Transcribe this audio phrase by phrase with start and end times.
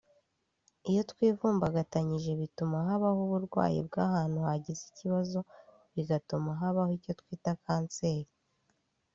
[0.89, 5.39] iyo twivumbagatanyije bituma habaho uburwayi bw’ahantu hagize ikibazo
[5.95, 8.31] bigatuma habaho icyo twita kanseri